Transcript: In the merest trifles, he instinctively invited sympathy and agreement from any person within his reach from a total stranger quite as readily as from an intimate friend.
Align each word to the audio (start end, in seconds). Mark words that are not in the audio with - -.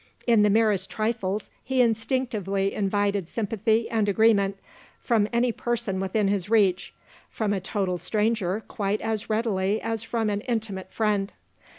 In 0.25 0.41
the 0.41 0.49
merest 0.49 0.89
trifles, 0.89 1.51
he 1.63 1.79
instinctively 1.79 2.73
invited 2.73 3.29
sympathy 3.29 3.87
and 3.87 4.09
agreement 4.09 4.57
from 4.99 5.29
any 5.31 5.51
person 5.51 5.99
within 5.99 6.27
his 6.27 6.49
reach 6.49 6.91
from 7.29 7.53
a 7.53 7.61
total 7.61 7.99
stranger 7.99 8.63
quite 8.67 9.01
as 9.01 9.29
readily 9.29 9.79
as 9.79 10.01
from 10.01 10.31
an 10.31 10.41
intimate 10.41 10.91
friend. 10.91 11.33